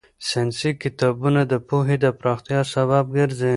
[0.27, 3.49] ساينسي کتابونه د پوهې د پراختیا سبب ګرځي.